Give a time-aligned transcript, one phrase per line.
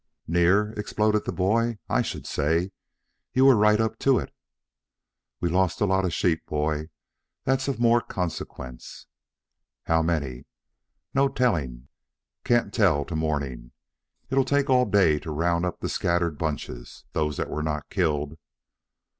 [0.25, 1.77] "Near!" exploded the boy.
[1.87, 2.71] "I should say
[3.33, 4.33] you were right up to it."
[5.39, 6.89] "We've lost a lot of sheep, boy;
[7.43, 9.05] that's of more consequence."
[9.83, 10.45] "How many?"
[11.13, 11.87] "No telling.
[12.43, 13.73] Can't tell till morning.
[14.31, 18.39] It'll take all day to round up the scattered bunches those that were not killed."